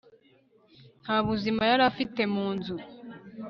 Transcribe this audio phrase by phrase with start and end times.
[1.03, 2.75] nta buzima yari afite mu nzu